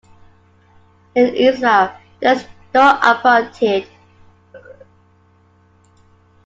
In 1.13 1.27
Israel, 1.35 1.95
there 2.19 2.33
is 2.33 2.43
no 2.73 2.99
apartheid. 3.03 3.87